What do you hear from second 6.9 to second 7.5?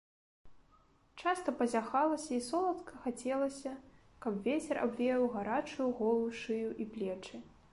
плечы.